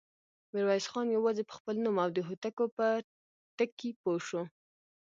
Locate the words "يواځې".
1.17-1.43